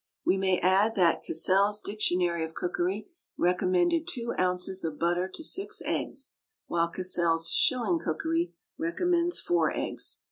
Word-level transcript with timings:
We 0.25 0.35
may 0.35 0.57
add 0.57 0.95
that 0.95 1.21
"Cassell's 1.21 1.79
Dictionary 1.79 2.43
of 2.43 2.55
Cookery" 2.55 3.07
recommended 3.37 4.07
two 4.07 4.33
ounces 4.39 4.83
of 4.83 4.97
butter 4.97 5.27
to 5.31 5.43
six 5.43 5.79
eggs, 5.85 6.31
whilst 6.67 6.95
"Cassell's 6.95 7.51
Shilling 7.51 7.99
Cookery" 7.99 8.55
recommends 8.79 9.39
four 9.39 9.71
eggs. 9.71 10.19